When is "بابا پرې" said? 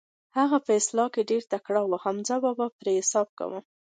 2.43-2.91